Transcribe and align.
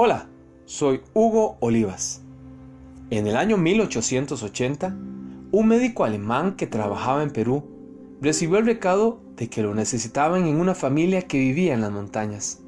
Hola, 0.00 0.28
soy 0.64 1.00
Hugo 1.12 1.56
Olivas. 1.58 2.22
En 3.10 3.26
el 3.26 3.36
año 3.36 3.56
1880, 3.56 4.96
un 5.50 5.66
médico 5.66 6.04
alemán 6.04 6.54
que 6.54 6.68
trabajaba 6.68 7.24
en 7.24 7.32
Perú 7.32 7.64
recibió 8.20 8.58
el 8.58 8.66
recado 8.66 9.20
de 9.34 9.50
que 9.50 9.60
lo 9.60 9.74
necesitaban 9.74 10.46
en 10.46 10.60
una 10.60 10.76
familia 10.76 11.22
que 11.22 11.40
vivía 11.40 11.74
en 11.74 11.80
las 11.80 11.90
montañas. 11.90 12.60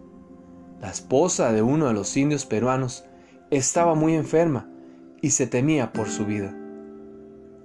La 0.80 0.90
esposa 0.90 1.52
de 1.52 1.62
uno 1.62 1.86
de 1.86 1.92
los 1.92 2.16
indios 2.16 2.46
peruanos 2.46 3.04
estaba 3.52 3.94
muy 3.94 4.14
enferma 4.14 4.68
y 5.22 5.30
se 5.30 5.46
temía 5.46 5.92
por 5.92 6.08
su 6.08 6.26
vida. 6.26 6.52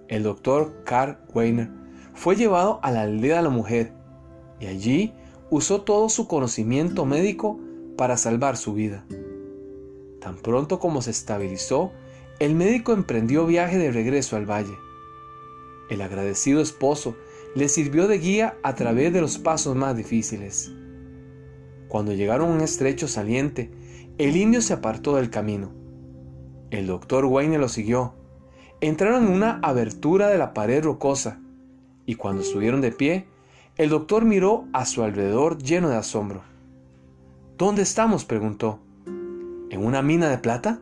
El 0.10 0.22
doctor 0.22 0.84
Karl 0.86 1.18
Weiner 1.34 1.72
fue 2.14 2.36
llevado 2.36 2.80
a 2.84 2.92
la 2.92 3.02
aldea 3.02 3.38
de 3.38 3.42
la 3.42 3.50
mujer 3.50 3.94
y 4.60 4.68
allí 4.68 5.14
usó 5.50 5.82
todo 5.82 6.08
su 6.10 6.28
conocimiento 6.28 7.08
médico 7.08 7.60
para 7.98 8.16
salvar 8.16 8.58
su 8.58 8.76
vida. 8.76 9.04
Tan 10.26 10.38
pronto 10.38 10.80
como 10.80 11.04
se 11.04 11.12
estabilizó, 11.12 11.92
el 12.40 12.56
médico 12.56 12.94
emprendió 12.94 13.46
viaje 13.46 13.78
de 13.78 13.92
regreso 13.92 14.36
al 14.36 14.50
valle. 14.50 14.76
El 15.88 16.02
agradecido 16.02 16.62
esposo 16.62 17.16
le 17.54 17.70
sirvió 17.70 18.08
de 18.08 18.18
guía 18.18 18.58
a 18.64 18.74
través 18.74 19.14
de 19.14 19.22
los 19.22 19.38
pasos 19.38 19.76
más 19.76 19.96
difíciles. 19.96 20.72
Cuando 21.90 22.12
llegaron 22.12 22.50
a 22.50 22.56
un 22.56 22.62
estrecho 22.62 23.08
saliente, 23.08 23.70
el 24.18 24.36
indio 24.36 24.64
se 24.64 24.74
apartó 24.74 25.16
del 25.16 25.30
camino. 25.30 25.70
El 26.72 26.88
doctor 26.88 27.26
Wayne 27.26 27.60
lo 27.60 27.70
siguió. 27.70 28.16
Entraron 28.82 29.28
en 29.28 29.32
una 29.32 29.60
abertura 29.62 30.30
de 30.30 30.40
la 30.40 30.56
pared 30.56 30.84
rocosa, 30.84 31.40
y 32.08 32.16
cuando 32.16 32.42
estuvieron 32.42 32.82
de 32.82 32.92
pie, 32.92 33.28
el 33.78 33.90
doctor 33.90 34.26
miró 34.26 34.66
a 34.74 34.88
su 34.88 35.04
alrededor 35.04 35.62
lleno 35.62 35.88
de 35.88 35.98
asombro. 35.98 36.42
¿Dónde 37.60 37.84
estamos? 37.84 38.26
preguntó. 38.26 38.80
¿En 39.70 39.86
una 39.86 40.02
mina 40.02 40.30
de 40.30 40.38
plata? 40.38 40.80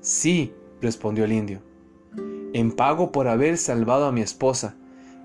Sí, 0.00 0.54
respondió 0.80 1.24
el 1.24 1.32
indio. 1.32 1.60
En 2.52 2.72
pago 2.72 3.12
por 3.12 3.28
haber 3.28 3.56
salvado 3.56 4.06
a 4.06 4.12
mi 4.12 4.20
esposa, 4.20 4.74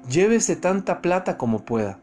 llévese 0.10 0.56
tanta 0.56 1.02
plata 1.02 1.38
como 1.38 1.66
pueda. 1.66 2.00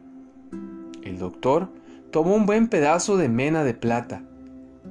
El 1.02 1.18
doctor 1.18 1.70
tomó 2.10 2.34
un 2.34 2.46
buen 2.46 2.68
pedazo 2.68 3.16
de 3.16 3.28
mena 3.28 3.64
de 3.64 3.74
plata 3.74 4.22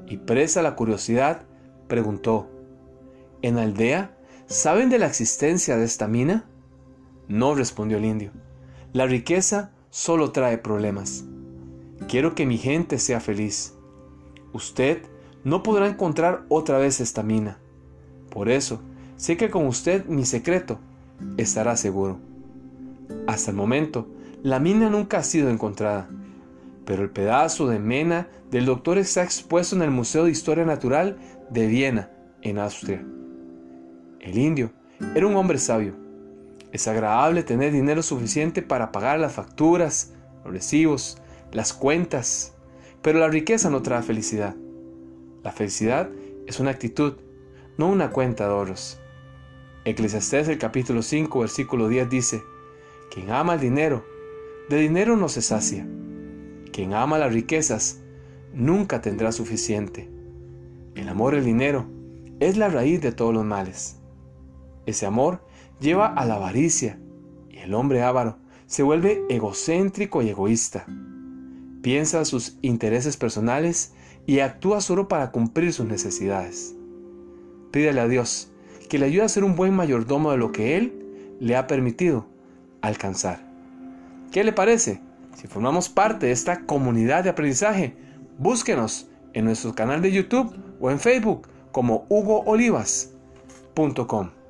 y 0.07 0.17
presa 0.17 0.61
la 0.61 0.75
curiosidad, 0.75 1.43
preguntó, 1.87 2.49
¿En 3.41 3.57
aldea 3.57 4.17
saben 4.47 4.89
de 4.89 4.99
la 4.99 5.07
existencia 5.07 5.77
de 5.77 5.85
esta 5.85 6.07
mina? 6.07 6.45
No, 7.27 7.55
respondió 7.55 7.97
el 7.97 8.05
indio. 8.05 8.31
La 8.93 9.05
riqueza 9.05 9.71
solo 9.89 10.31
trae 10.31 10.57
problemas. 10.57 11.25
Quiero 12.07 12.35
que 12.35 12.45
mi 12.45 12.57
gente 12.57 12.99
sea 12.99 13.19
feliz. 13.19 13.75
Usted 14.53 15.03
no 15.43 15.63
podrá 15.63 15.87
encontrar 15.87 16.43
otra 16.49 16.77
vez 16.77 16.99
esta 16.99 17.23
mina. 17.23 17.57
Por 18.29 18.49
eso, 18.49 18.81
sé 19.17 19.37
que 19.37 19.49
con 19.49 19.67
usted 19.67 20.05
mi 20.05 20.25
secreto 20.25 20.79
estará 21.37 21.75
seguro. 21.77 22.17
Hasta 23.27 23.51
el 23.51 23.57
momento, 23.57 24.07
la 24.41 24.59
mina 24.59 24.89
nunca 24.89 25.19
ha 25.19 25.23
sido 25.23 25.49
encontrada, 25.49 26.09
pero 26.85 27.03
el 27.03 27.09
pedazo 27.09 27.67
de 27.67 27.79
mena 27.79 28.27
del 28.51 28.65
doctor 28.65 28.97
está 28.97 29.23
expuesto 29.23 29.75
en 29.75 29.81
el 29.81 29.91
Museo 29.91 30.25
de 30.25 30.31
Historia 30.31 30.65
Natural 30.65 31.17
de 31.49 31.67
Viena, 31.67 32.09
en 32.41 32.59
Austria. 32.59 33.03
El 34.19 34.37
indio 34.37 34.71
era 35.15 35.27
un 35.27 35.35
hombre 35.35 35.57
sabio. 35.57 35.95
Es 36.71 36.87
agradable 36.87 37.43
tener 37.43 37.71
dinero 37.71 38.01
suficiente 38.01 38.61
para 38.61 38.91
pagar 38.91 39.19
las 39.19 39.33
facturas, 39.33 40.13
los 40.43 40.53
recibos, 40.53 41.17
las 41.51 41.71
cuentas, 41.73 42.53
pero 43.01 43.19
la 43.19 43.27
riqueza 43.27 43.69
no 43.69 43.81
trae 43.81 44.01
felicidad. 44.01 44.55
La 45.43 45.51
felicidad 45.51 46.09
es 46.47 46.59
una 46.61 46.71
actitud, 46.71 47.15
no 47.77 47.89
una 47.89 48.11
cuenta 48.11 48.45
de 48.45 48.51
ahorros. 48.51 48.99
Eclesiastés 49.83 50.47
el 50.47 50.57
capítulo 50.57 51.01
5 51.01 51.39
versículo 51.39 51.89
10 51.89 52.09
dice, 52.09 52.41
quien 53.11 53.29
ama 53.29 53.55
el 53.55 53.59
dinero, 53.59 54.05
de 54.69 54.77
dinero 54.77 55.17
no 55.17 55.27
se 55.27 55.41
sacia. 55.41 55.85
Quien 56.71 56.93
ama 56.93 57.17
las 57.17 57.33
riquezas, 57.33 57.99
nunca 58.53 59.01
tendrá 59.01 59.33
suficiente. 59.33 60.09
El 60.95 61.09
amor 61.09 61.35
al 61.35 61.43
dinero 61.43 61.87
es 62.39 62.55
la 62.55 62.69
raíz 62.69 63.01
de 63.01 63.11
todos 63.11 63.33
los 63.33 63.43
males. 63.43 63.97
Ese 64.85 65.05
amor 65.05 65.45
lleva 65.81 66.07
a 66.07 66.25
la 66.25 66.35
avaricia 66.35 66.99
y 67.49 67.57
el 67.57 67.73
hombre 67.73 68.01
avaro 68.01 68.37
se 68.65 68.81
vuelve 68.81 69.21
egocéntrico 69.29 70.21
y 70.21 70.29
egoísta. 70.29 70.85
Piensa 71.81 72.23
sus 72.23 72.57
intereses 72.61 73.17
personales 73.17 73.93
y 74.25 74.39
actúa 74.39 74.81
solo 74.81 75.07
para 75.07 75.31
cumplir 75.31 75.71
sus 75.73 75.85
necesidades. 75.85 76.75
Pídele 77.71 78.01
a 78.01 78.07
Dios 78.07 78.49
que 78.89 78.99
le 78.99 79.07
ayude 79.07 79.23
a 79.23 79.29
ser 79.29 79.43
un 79.43 79.55
buen 79.55 79.73
mayordomo 79.73 80.31
de 80.31 80.37
lo 80.37 80.51
que 80.51 80.77
Él 80.77 80.93
le 81.39 81.55
ha 81.55 81.65
permitido 81.67 82.27
alcanzar. 82.81 83.39
¿Qué 84.31 84.43
le 84.43 84.53
parece? 84.53 85.01
Si 85.35 85.47
formamos 85.47 85.89
parte 85.89 86.27
de 86.27 86.31
esta 86.31 86.65
comunidad 86.65 87.23
de 87.23 87.31
aprendizaje, 87.31 87.95
búsquenos 88.37 89.07
en 89.33 89.45
nuestro 89.45 89.73
canal 89.73 90.01
de 90.01 90.11
YouTube 90.11 90.55
o 90.79 90.91
en 90.91 90.99
Facebook 90.99 91.47
como 91.71 92.05
hugoolivas.com. 92.09 94.42